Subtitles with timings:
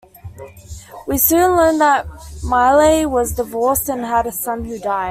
[1.07, 2.07] We soon learn that
[2.41, 4.99] Milay was divorced and had a son who died.